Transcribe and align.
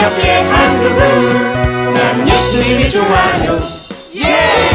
함께 0.00 0.30
한국은 0.30 1.94
나는 1.94 2.28
예수님이 2.28 2.90
좋아요 2.90 3.58
예! 4.16 4.68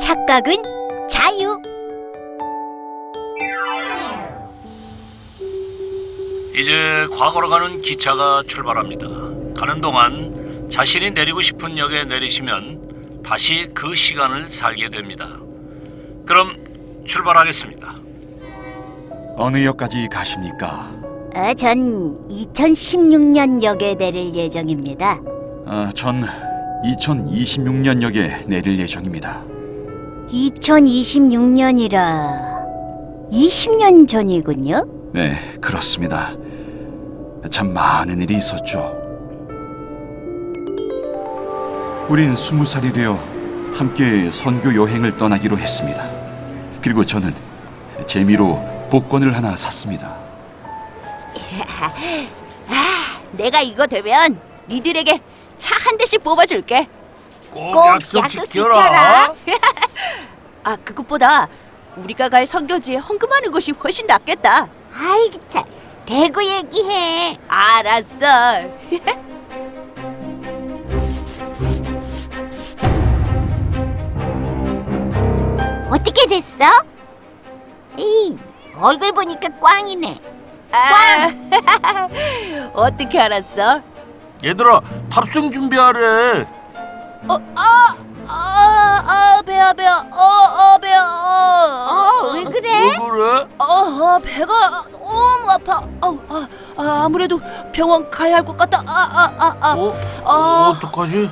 착각은 0.00 0.54
자유. 1.08 1.60
이제 6.56 7.06
과거로 7.18 7.48
가는 7.48 7.82
기차가 7.82 8.42
출발합니다. 8.46 9.06
가는 9.58 9.80
동안 9.80 10.68
자신이 10.70 11.10
내리고 11.10 11.42
싶은 11.42 11.76
역에 11.78 12.04
내리시면 12.04 13.22
다시 13.24 13.68
그 13.74 13.94
시간을 13.94 14.48
살게 14.48 14.88
됩니다. 14.88 15.38
그럼 16.26 17.04
출발하겠습니다. 17.06 18.03
어느 19.36 19.64
역까지 19.64 20.08
가십니까? 20.10 20.90
아, 21.34 21.52
전 21.54 22.18
2016년 22.28 23.62
역에 23.62 23.94
내릴 23.96 24.34
예정입니다. 24.34 25.20
아, 25.66 25.90
전 25.94 26.26
2026년 26.84 28.02
역에 28.02 28.42
내릴 28.46 28.78
예정입니다. 28.78 29.42
2026년이라 30.30 32.54
20년 33.32 34.06
전이군요. 34.06 34.86
네, 35.12 35.36
그렇습니다. 35.60 36.32
참 37.50 37.72
많은 37.72 38.20
일이 38.22 38.36
있었죠. 38.36 39.00
우린 42.08 42.36
스무 42.36 42.64
살이 42.64 42.92
되어 42.92 43.18
함께 43.72 44.30
선교 44.30 44.72
여행을 44.74 45.16
떠나기로 45.16 45.58
했습니다. 45.58 46.04
그리고 46.80 47.04
저는 47.04 47.32
재미로 48.06 48.60
복권을 48.90 49.34
하나 49.36 49.56
샀습니다. 49.56 50.14
내가 53.32 53.60
이거 53.60 53.86
되면 53.86 54.40
니들에게 54.68 55.20
차 55.56 55.74
한 55.84 55.96
대씩 55.98 56.22
뽑아줄게. 56.24 56.86
꼭, 57.52 57.76
약속 58.16 58.50
지켜라. 58.50 59.32
아 60.64 60.76
그것보다 60.76 61.48
우리가 61.96 62.28
갈 62.28 62.46
선교지에 62.46 62.96
헌금하는 62.96 63.50
것이 63.52 63.72
훨씬 63.72 64.06
낫겠다. 64.06 64.66
아이고 64.96 65.38
참, 65.48 65.64
대고 66.06 66.42
얘기해. 66.42 67.36
알았어. 67.48 68.26
어떻게 75.90 76.26
됐어? 76.26 76.64
에이, 77.98 78.36
얼굴 78.78 79.12
보니까 79.12 79.48
꽝이네. 79.60 80.20
아, 80.72 81.30
어떻게 82.74 83.20
알았어? 83.20 83.80
얘들아 84.42 84.80
탑승 85.10 85.50
준비하래. 85.50 86.46
어, 87.28 87.38
아, 87.54 87.94
아, 88.26 89.04
아, 89.06 89.42
배야, 89.46 89.72
배야, 89.72 90.04
어, 90.10 90.16
어, 90.74 90.78
배야, 90.78 91.00
어, 91.02 92.26
어, 92.26 92.32
왜 92.34 92.44
그래? 92.44 92.70
왜 92.90 92.98
그래? 92.98 93.46
어, 93.58 93.64
어, 93.64 94.18
배가 94.18 94.84
너무 94.92 95.50
아파. 95.50 95.76
어, 96.02 96.18
아, 96.28 96.48
아, 96.76 97.02
아무래도 97.04 97.38
병원 97.72 98.10
가야 98.10 98.36
할 98.36 98.44
것 98.44 98.56
같다. 98.56 98.80
아, 98.86 99.08
아, 99.14 99.32
아, 99.38 99.56
아. 99.60 99.74
어? 99.76 99.92
아. 100.24 100.72
어떡하지? 100.76 101.30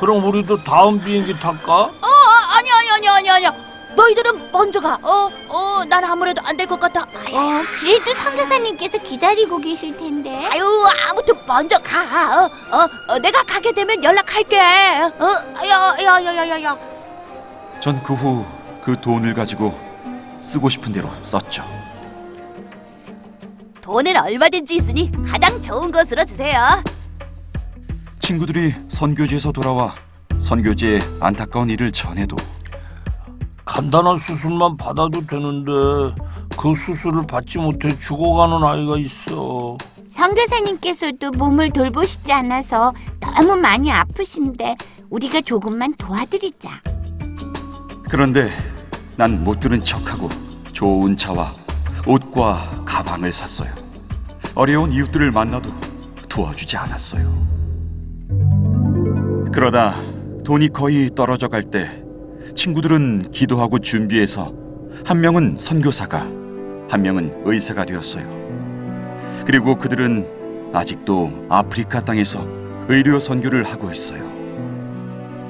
그럼 0.00 0.24
우리도 0.24 0.62
다음 0.64 0.98
비행기 1.00 1.38
탈까? 1.40 1.72
어, 1.74 1.90
아, 2.00 2.58
아니야, 2.58 2.72
아니야, 2.78 2.94
아니야, 2.94 3.14
아니야, 3.14 3.34
아니야. 3.34 3.63
너희들은 3.96 4.50
먼저 4.52 4.80
가. 4.80 4.98
어, 5.02 5.30
어, 5.48 5.84
난 5.88 6.04
아무래도 6.04 6.40
안 6.46 6.56
될 6.56 6.66
것 6.66 6.78
같아. 6.80 7.00
아유, 7.26 7.34
어, 7.36 7.62
그래도 7.78 8.12
선교사님께서 8.14 8.98
기다리고 8.98 9.58
계실 9.58 9.96
텐데. 9.96 10.48
아유, 10.52 10.64
아무튼 11.10 11.34
먼저 11.46 11.76
가. 11.78 12.44
어, 12.44 12.50
어, 12.70 12.88
어 13.08 13.18
내가 13.18 13.42
가게 13.42 13.72
되면 13.72 14.02
연락할게. 14.02 14.58
어, 14.58 15.24
야, 15.66 15.96
야, 16.02 16.24
야, 16.24 16.36
야, 16.36 16.48
야, 16.48 16.62
야. 16.62 16.78
전 17.80 18.02
그 18.02 18.14
후 18.14 18.44
그 18.82 19.00
돈을 19.00 19.32
가지고 19.34 19.72
쓰고 20.42 20.68
싶은 20.68 20.92
대로 20.92 21.08
썼죠. 21.24 21.64
돈은 23.80 24.14
얼마든지 24.16 24.74
있으니 24.76 25.10
가장 25.26 25.60
좋은 25.62 25.90
것으로 25.90 26.24
주세요. 26.24 26.82
친구들이 28.20 28.74
선교지에서 28.90 29.52
돌아와 29.52 29.94
선교지의 30.38 31.02
안타까운 31.20 31.70
일을 31.70 31.92
전해도 31.92 32.36
간단한 33.64 34.16
수술만 34.16 34.76
받아도 34.76 35.26
되는데 35.26 35.70
그 36.56 36.74
수술을 36.74 37.26
받지 37.26 37.58
못해 37.58 37.96
죽어가는 37.98 38.62
아이가 38.62 38.96
있어. 38.98 39.76
선교사님께서도 40.12 41.32
몸을 41.32 41.70
돌보시지 41.70 42.32
않아서 42.32 42.92
너무 43.20 43.56
많이 43.56 43.90
아프신데 43.90 44.76
우리가 45.10 45.40
조금만 45.40 45.94
도와드리자. 45.96 46.80
그런데 48.08 48.50
난 49.16 49.42
못 49.42 49.60
들은 49.60 49.82
척하고 49.82 50.28
좋은 50.72 51.16
차와 51.16 51.52
옷과 52.06 52.82
가방을 52.84 53.32
샀어요. 53.32 53.70
어려운 54.54 54.92
이웃들을 54.92 55.30
만나도 55.32 55.70
도와주지 56.28 56.76
않았어요. 56.76 57.26
그러다 59.52 59.94
돈이 60.44 60.68
거의 60.68 61.10
떨어져 61.14 61.48
갈 61.48 61.62
때 61.62 62.03
친구들은 62.54 63.30
기도하고 63.30 63.78
준비해서 63.78 64.52
한 65.04 65.20
명은 65.20 65.56
선교사가 65.58 66.20
한 66.88 67.02
명은 67.02 67.42
의사가 67.44 67.84
되었어요. 67.84 68.24
그리고 69.46 69.76
그들은 69.76 70.72
아직도 70.72 71.46
아프리카 71.48 72.00
땅에서 72.00 72.46
의료 72.88 73.18
선교를 73.18 73.64
하고 73.64 73.90
있어요. 73.90 74.22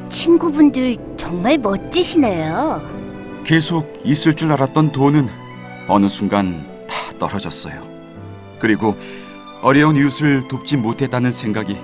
친구분들 0.09 0.97
정말 1.17 1.59
멋지시네요. 1.59 2.81
계속 3.45 3.93
있을 4.05 4.35
줄 4.35 4.53
알았던 4.53 4.93
돈은 4.93 5.29
어느 5.89 6.09
순간 6.09 6.65
다 6.87 6.97
떨어졌어요. 7.19 7.83
그리고 8.59 8.97
어려운 9.63 9.97
이웃을 9.97 10.49
돕지 10.49 10.79
못했다는 10.79 11.31
생각이 11.31 11.77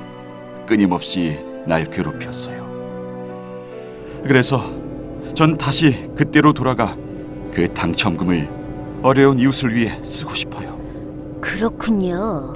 끊임없이 0.67 1.39
날 1.67 1.85
괴롭혔어요. 1.85 2.71
그래서 4.23 4.80
전 5.35 5.57
다시 5.57 6.11
그때로 6.15 6.53
돌아가 6.53 6.97
그 7.53 7.67
당첨금을 7.73 8.49
어려운 9.03 9.39
이웃을 9.39 9.75
위해 9.75 9.99
쓰고 10.03 10.35
싶어요. 10.35 10.79
그렇군요. 11.41 12.53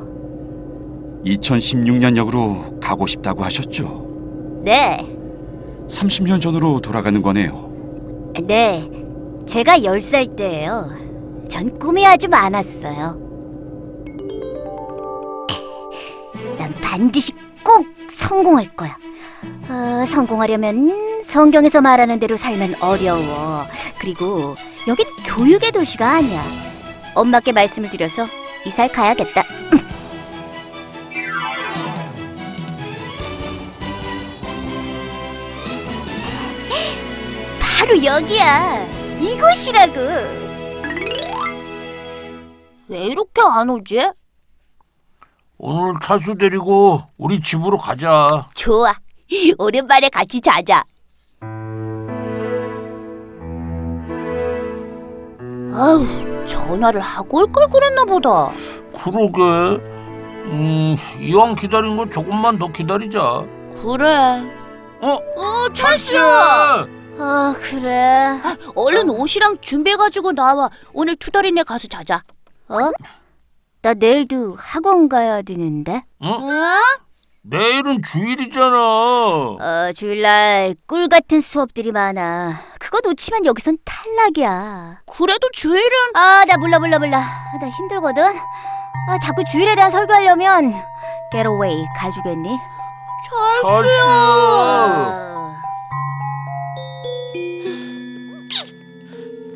2016년 1.24 2.16
역으로 2.16 2.78
가고 2.80 3.06
싶다고 3.06 3.44
하셨죠? 3.44 4.60
네, 4.62 4.98
30년 5.88 6.40
전으로 6.40 6.80
돌아가는 6.80 7.20
거네요. 7.22 8.32
네. 8.44 8.90
제가 9.46 9.78
10살 9.78 10.36
때예요. 10.36 10.90
전 11.48 11.78
꿈이 11.78 12.06
아주 12.06 12.28
많았어요. 12.28 13.20
난 16.58 16.74
반드시 16.82 17.32
꼭 17.62 17.84
성공할 18.08 18.74
거야. 18.74 18.96
어, 19.68 20.04
성공하려면 20.06 21.13
성경에서 21.24 21.80
말하는 21.80 22.18
대로 22.20 22.36
살면 22.36 22.76
어려워. 22.80 23.64
그리고 23.98 24.56
여긴 24.86 25.06
교육의 25.24 25.72
도시가 25.72 26.08
아니야. 26.16 26.44
엄마께 27.14 27.52
말씀을 27.52 27.90
드려서 27.90 28.26
이사를 28.66 28.92
가야겠다. 28.92 29.42
바로 37.60 38.02
여기야. 38.02 38.86
이곳이라고. 39.20 39.94
왜 42.88 42.98
이렇게 43.06 43.40
안 43.42 43.70
오지? 43.70 44.10
오늘 45.58 45.94
차수 46.02 46.36
데리고 46.36 47.00
우리 47.18 47.40
집으로 47.40 47.78
가자. 47.78 48.48
좋아. 48.54 48.94
오랜만에 49.58 50.08
같이 50.10 50.40
자자. 50.40 50.84
아우, 55.74 56.46
전화를 56.46 57.00
하고 57.00 57.38
올 57.38 57.46
걸 57.52 57.68
그랬나 57.68 58.04
보다. 58.04 58.50
그러게. 59.02 59.82
음, 60.46 60.96
이왕 61.20 61.56
기다린 61.56 61.96
거 61.96 62.08
조금만 62.08 62.58
더 62.58 62.70
기다리자. 62.70 63.44
그래. 63.82 64.42
어? 65.00 65.08
어, 65.36 65.72
찰스! 65.72 66.16
아, 67.18 67.54
그래. 67.58 68.38
얼른 68.74 69.10
옷이랑 69.10 69.58
준비해가지고 69.60 70.32
나와. 70.32 70.70
오늘 70.92 71.16
투덜이네 71.16 71.62
가서 71.64 71.88
자자. 71.88 72.22
어? 72.68 72.76
나 73.82 73.94
내일도 73.94 74.56
학원 74.58 75.08
가야 75.08 75.42
되는데. 75.42 76.02
어? 76.20 76.38
응? 76.40 76.60
내일은 77.42 78.00
주일이잖아. 78.02 78.76
어, 78.76 79.90
주일날 79.94 80.74
꿀 80.86 81.08
같은 81.08 81.40
수업들이 81.40 81.92
많아. 81.92 82.58
그거 82.94 83.08
놓치면 83.08 83.44
여기선 83.44 83.78
탈락이야. 83.84 85.00
그래도 85.04 85.48
주일은 85.52 85.90
아, 86.14 86.44
나 86.46 86.56
몰라 86.56 86.78
몰라 86.78 87.00
몰라. 87.00 87.18
아, 87.18 87.58
나 87.60 87.68
힘들거든. 87.68 88.22
아, 88.22 89.18
자꾸 89.20 89.42
주일에 89.50 89.74
대한 89.74 89.90
설교하려면 89.90 90.72
get 91.32 91.44
away 91.44 91.84
가주겠니? 91.98 92.56
아, 93.64 93.82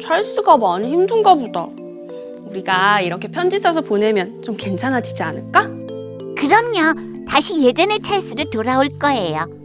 찰스가 0.03 0.57
많이 0.57 0.91
힘든가 0.91 1.35
보다. 1.35 1.69
우리가 2.51 3.03
이렇게 3.03 3.29
편지 3.29 3.61
써서 3.61 3.83
보내면 3.83 4.43
좀 4.43 4.57
괜찮아지지 4.57 5.23
않을까? 5.23 5.69
그럼요. 6.37 7.27
다시 7.31 7.63
예전의 7.63 8.01
찰스로 8.01 8.51
돌아올 8.51 8.89
거예요. 8.99 9.58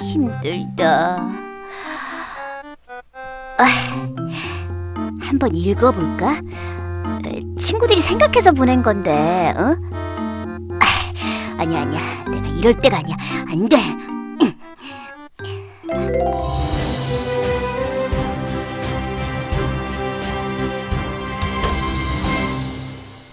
힘들다. 0.00 1.16
아, 3.58 3.64
한번 5.20 5.54
읽어볼까? 5.54 6.40
에, 7.26 7.42
친구들이 7.56 8.00
생각해서 8.00 8.52
보낸 8.52 8.82
건데, 8.82 9.54
어? 9.56 9.76
아, 10.80 11.56
아니야, 11.58 11.82
아니야. 11.82 12.24
내가 12.28 12.46
이럴 12.48 12.74
때가 12.74 12.98
아니야. 12.98 13.16
안 13.48 13.68
돼. 13.68 13.76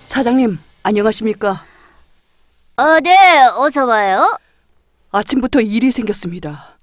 사장님, 0.04 0.60
안녕하십니까? 0.84 1.64
어, 2.78 3.00
네, 3.02 3.16
어서 3.58 3.86
와요. 3.86 4.38
아침부터 5.12 5.62
일이 5.62 5.92
생겼습니다. 5.92 6.78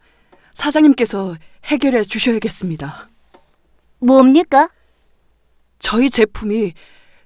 사장님께서 0.52 1.36
해결해 1.64 2.02
주셔야겠습니다. 2.04 3.08
뭡니까? 4.00 4.68
저희 5.78 6.10
제품이 6.10 6.74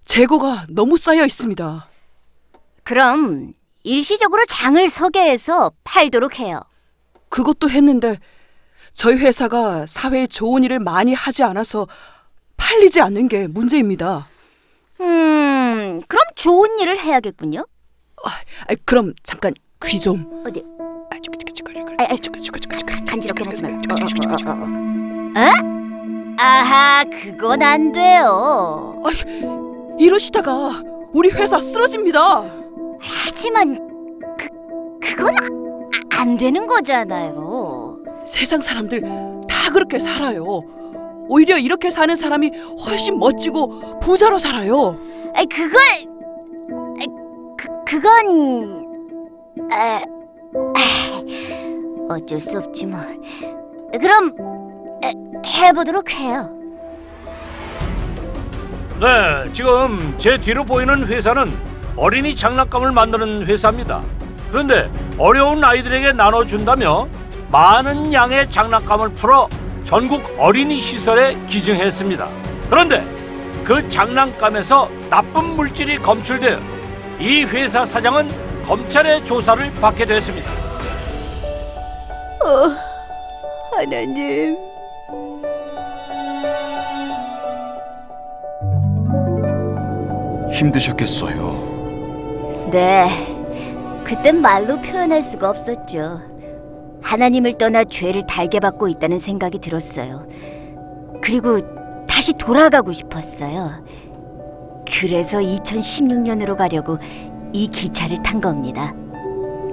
재고가 0.04 0.66
너무 0.68 0.96
쌓여 0.96 1.24
있습니다. 1.24 1.88
그럼 2.84 3.52
일시적으로 3.84 4.44
장을 4.46 4.88
서게 4.88 5.22
해서 5.30 5.72
팔도록 5.84 6.38
해요. 6.38 6.60
그것도 7.28 7.70
했는데 7.70 8.18
저희 8.92 9.16
회사가 9.16 9.86
사회에 9.86 10.26
좋은 10.26 10.64
일을 10.64 10.78
많이 10.78 11.14
하지 11.14 11.42
않아서 11.42 11.86
팔리지 12.56 13.00
않는 13.00 13.28
게 13.28 13.46
문제입니다. 13.48 14.28
음, 15.00 16.00
그럼 16.06 16.24
좋은 16.36 16.78
일을 16.78 16.98
해야겠군요. 16.98 17.66
아, 18.24 18.74
그럼 18.84 19.14
잠깐 19.22 19.54
귀 19.84 19.98
좀. 19.98 20.44
어디? 20.46 20.62
아이, 22.02 22.06
아이, 22.10 22.18
저기, 22.18 22.40
저기, 22.42 22.58
저기, 22.60 22.76
저기, 22.78 22.92
간- 22.92 23.04
간지럽게 23.04 23.44
하지 23.48 23.62
말고. 23.62 23.78
저기, 23.88 24.00
저기, 24.00 24.20
저기, 24.20 24.36
저기. 24.36 24.44
어, 24.48 24.52
어, 24.52 24.56
어, 24.56 24.64
어. 24.64 25.40
어? 25.40 26.34
아하, 26.38 27.04
그건 27.04 27.62
안 27.62 27.92
돼요. 27.92 28.96
이러시다가 29.98 30.82
우리 31.12 31.30
회사 31.30 31.60
쓰러집니다. 31.60 32.44
하지만 33.00 33.78
그 34.36 34.48
그건 35.00 35.34
아, 35.36 36.20
안 36.20 36.36
되는 36.36 36.66
거잖아요. 36.66 37.98
세상 38.26 38.60
사람들 38.60 39.00
다 39.48 39.70
그렇게 39.72 39.98
살아요. 40.00 40.62
오히려 41.28 41.56
이렇게 41.58 41.90
사는 41.90 42.14
사람이 42.16 42.50
훨씬 42.84 43.18
멋지고 43.18 44.00
부자로 44.00 44.38
살아요. 44.38 44.96
아이 45.36 45.46
그걸 45.46 45.80
아이, 46.98 47.06
그 47.56 47.68
그건 47.84 48.86
아, 49.70 49.76
아, 49.76 50.02
어쩔 52.08 52.40
수 52.40 52.58
없지 52.58 52.86
뭐. 52.86 53.00
그럼 54.00 54.32
에, 55.04 55.12
해보도록 55.46 56.10
해요. 56.12 56.50
네, 59.00 59.52
지금 59.52 60.14
제 60.18 60.38
뒤로 60.38 60.64
보이는 60.64 61.06
회사는 61.06 61.56
어린이 61.96 62.36
장난감을 62.36 62.92
만드는 62.92 63.46
회사입니다. 63.46 64.02
그런데 64.50 64.90
어려운 65.18 65.62
아이들에게 65.64 66.12
나눠준다며 66.12 67.08
많은 67.50 68.12
양의 68.12 68.48
장난감을 68.48 69.10
풀어 69.10 69.48
전국 69.84 70.22
어린이 70.38 70.80
시설에 70.80 71.36
기증했습니다. 71.46 72.28
그런데 72.70 73.04
그 73.64 73.86
장난감에서 73.88 74.88
나쁜 75.10 75.56
물질이 75.56 75.98
검출되어 75.98 76.58
이 77.20 77.44
회사 77.44 77.84
사장은 77.84 78.28
검찰의 78.64 79.24
조사를 79.24 79.72
받게 79.74 80.04
됐습니다. 80.06 80.50
하나님. 83.72 84.56
힘드셨겠어요. 90.52 92.68
네. 92.70 93.08
그땐 94.04 94.40
말로 94.40 94.80
표현할 94.80 95.22
수가 95.22 95.50
없었죠. 95.50 96.20
하나님을 97.02 97.58
떠나 97.58 97.84
죄를 97.84 98.26
달게 98.26 98.60
받고 98.60 98.88
있다는 98.88 99.18
생각이 99.18 99.58
들었어요. 99.58 100.26
그리고 101.20 101.60
다시 102.06 102.32
돌아가고 102.34 102.92
싶었어요. 102.92 103.84
그래서 104.86 105.38
2016년으로 105.38 106.56
가려고 106.56 106.98
이 107.52 107.68
기차를 107.68 108.22
탄 108.22 108.40
겁니다. 108.40 108.94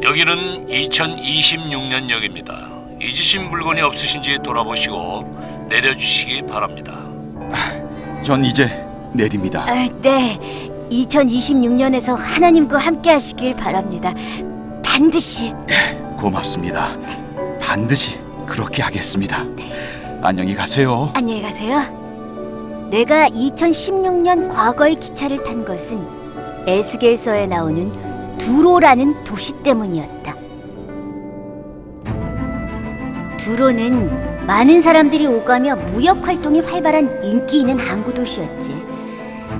여기는 0.01 0.67
2026년역입니다. 0.67 3.01
잊으신 3.01 3.49
물건이 3.49 3.81
없으신지 3.81 4.37
돌아보시고 4.43 5.67
내려주시기 5.69 6.43
바랍니다. 6.43 6.99
전 8.23 8.45
이제 8.45 8.69
내립니다. 9.13 9.65
아, 9.67 9.87
네. 10.01 10.39
2026년에서 10.89 12.15
하나님과 12.15 12.77
함께 12.77 13.11
하시길 13.11 13.53
바랍니다. 13.53 14.13
반드시. 14.83 15.53
고맙습니다. 16.17 16.87
반드시 17.61 18.19
그렇게 18.47 18.81
하겠습니다. 18.81 19.45
안녕히 20.21 20.55
가세요. 20.55 21.09
안녕히 21.13 21.41
가세요. 21.41 22.87
내가 22.89 23.29
2016년 23.29 24.49
과거의 24.49 24.95
기차를 24.95 25.43
탄 25.43 25.63
것은 25.63 26.05
에스겔서에 26.67 27.47
나오는 27.47 28.08
두로라는 28.39 29.23
도시 29.23 29.53
때문이었다. 29.63 30.35
두로는 33.37 34.45
많은 34.47 34.81
사람들이 34.81 35.27
오가며 35.27 35.75
무역 35.91 36.27
활동이 36.27 36.61
활발한 36.61 37.23
인기 37.23 37.59
있는 37.59 37.77
항구 37.79 38.13
도시였지. 38.13 38.75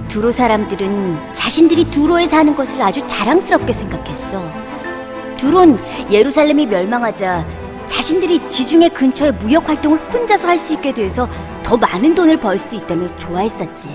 두로 0.08 0.32
사람들은 0.32 1.34
자신들이 1.34 1.86
두로에 1.92 2.28
사는 2.28 2.56
것을 2.56 2.82
아주 2.82 3.06
자랑스럽게 3.08 3.74
생각했어. 3.74 4.42
두론 5.38 5.80
예루살렘이 6.12 6.66
멸망하자 6.66 7.46
자신들이 7.86 8.50
지중해 8.50 8.90
근처의 8.90 9.34
무역 9.34 9.70
활동을 9.70 9.98
혼자서 10.12 10.48
할 10.48 10.58
수 10.58 10.74
있게 10.74 10.94
돼서 10.94 11.28
더 11.64 11.78
많은 11.78 12.14
돈을 12.16 12.40
벌 12.40 12.58
수 12.58 12.76
있다며 12.76 13.08
좋아했었지. 13.18 13.90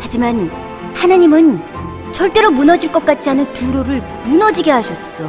하지만 0.00 0.50
하나님은 0.94 1.73
절대로 2.14 2.48
무너질 2.52 2.92
것 2.92 3.04
같지 3.04 3.28
않은 3.30 3.52
두로를 3.52 4.00
무너지게 4.22 4.70
하셨어. 4.70 5.24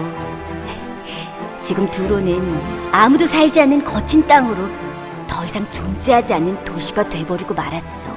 지금 1.64 1.90
두로는 1.90 2.92
아무도 2.92 3.26
살지 3.26 3.60
않는 3.60 3.84
거친 3.84 4.26
땅으로 4.28 4.70
더 5.28 5.44
이상 5.44 5.66
존재하지 5.72 6.36
않는 6.36 6.64
도시가 6.64 7.10
돼버리고 7.10 7.56
말았어. 7.56 8.16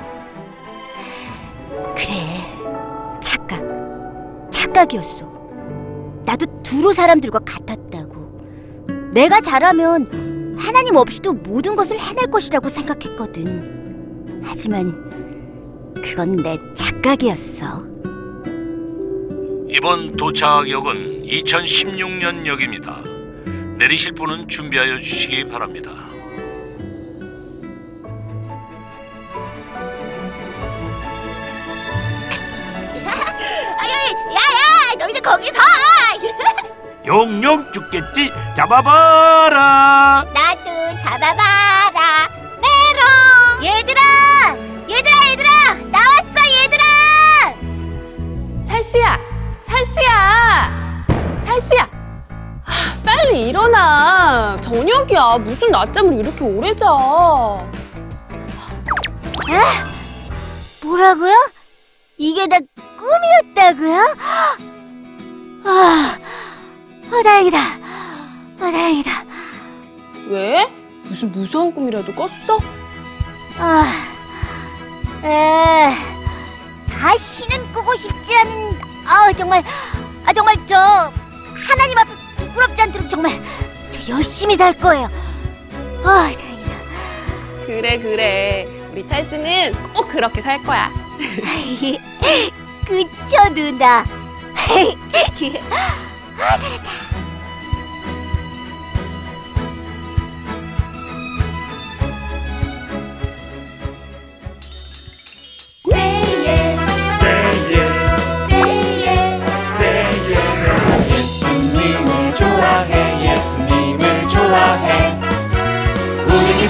그래, 1.96 2.44
착각, 3.22 3.64
착각이었어. 4.50 5.26
나도 6.26 6.44
두로 6.62 6.92
사람들과 6.92 7.38
같았다고. 7.38 8.86
내가 9.12 9.40
잘하면 9.40 10.56
하나님 10.58 10.94
없이도 10.96 11.32
모든 11.32 11.74
것을 11.74 11.98
해낼 11.98 12.30
것이라고 12.30 12.68
생각했거든. 12.68 14.42
하지만 14.44 14.92
그건 15.94 16.36
내 16.36 16.58
착각이었어. 16.74 17.97
이번 19.78 20.16
도착역은 20.16 21.22
2016년 21.22 22.44
역입니다. 22.46 23.00
내리실 23.78 24.10
분은 24.10 24.48
준비하여 24.48 24.96
주시기 24.98 25.48
바랍니다. 25.48 25.92
야야, 34.34 34.96
너희들 34.98 35.22
거기서. 35.22 35.60
용용 37.06 37.72
죽겠지 37.72 38.32
잡아봐라. 38.56 40.24
나도 40.34 40.98
잡아봐 41.04 41.57
저녁이야. 55.08 55.38
무슨 55.38 55.70
낮잠을 55.70 56.18
이렇게 56.18 56.44
오래 56.44 56.74
자. 56.74 56.86
뭐라고요? 60.82 61.32
이게 62.16 62.46
다 62.46 62.56
꿈이었다고요? 62.98 64.16
아, 65.64 66.18
아 67.10 67.22
다행이다. 67.22 67.58
아 67.58 68.58
다행이다. 68.58 69.24
왜? 70.28 70.70
무슨 71.04 71.32
무서운 71.32 71.74
꿈이라도 71.74 72.14
꿨어? 72.14 72.58
아, 73.58 73.84
에, 75.24 75.94
다시는 76.90 77.72
꾸고 77.72 77.96
싶지 77.96 78.36
않은. 78.36 78.78
아 79.06 79.32
정말, 79.32 79.64
아 80.26 80.32
정말 80.32 80.54
저 80.66 80.76
하나님 80.76 81.98
앞에 81.98 82.10
부끄럽지 82.36 82.82
않도록 82.82 83.08
정말 83.08 83.42
저 83.42 83.67
열심히 84.08 84.56
살 84.56 84.74
거예요. 84.74 85.08
아 86.04 86.32
다행이다. 86.32 86.76
그래, 87.66 87.98
그래. 87.98 88.68
우리 88.90 89.04
찰스는 89.04 89.74
꼭 89.94 90.08
그렇게 90.08 90.40
살 90.40 90.62
거야. 90.62 90.90
그쵸 92.86 93.54
누나. 93.54 94.04
예수님을 95.38 95.60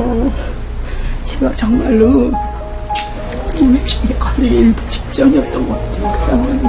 어, 0.00 0.32
제가 1.24 1.54
정말로 1.54 2.32
우울증에 3.60 4.14
걸리기 4.18 4.56
일부 4.56 4.90
직전이었던 4.90 5.68
것 5.68 5.74
같아요, 5.74 6.12
그 6.12 6.24
상황이. 6.24 6.60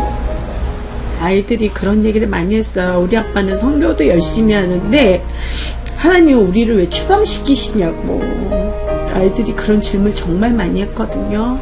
아이들이 1.21 1.69
그런 1.69 2.03
얘기를 2.03 2.27
많이 2.27 2.55
했어요. 2.55 3.01
우리 3.01 3.15
아빠는 3.15 3.55
성교도 3.55 4.05
열심히 4.07 4.53
하는데, 4.53 5.23
하나님 5.95 6.39
우리를 6.49 6.77
왜 6.77 6.89
추방시키시냐고. 6.89 8.21
아이들이 9.13 9.53
그런 9.53 9.79
질문을 9.79 10.15
정말 10.15 10.51
많이 10.53 10.81
했거든요. 10.81 11.59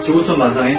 지구촌 0.00 0.38
만상에 0.38 0.74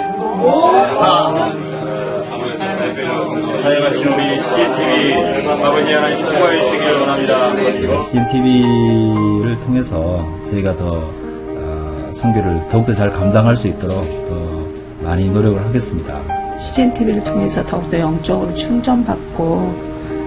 사역하신 3.62 4.06
우리 4.08 4.40
CNTV 4.40 5.46
아버지 5.48 5.92
하나님 5.92 6.18
축복하여 6.18 6.62
주시길 6.62 6.92
원합니다. 6.92 8.00
CNTV를 8.00 9.60
통해서 9.60 10.26
저희가 10.46 10.76
더 10.76 11.10
어, 11.58 12.10
성교를 12.14 12.68
더욱더 12.70 12.92
잘 12.94 13.12
감당할 13.12 13.54
수 13.56 13.68
있도록 13.68 13.96
더 14.28 15.04
많이 15.04 15.28
노력을 15.28 15.64
하겠습니다. 15.64 16.20
CGN 16.58 16.94
TV를 16.94 17.24
통해서 17.24 17.64
더욱더 17.64 17.98
영적으로 17.98 18.54
충전받고 18.54 19.95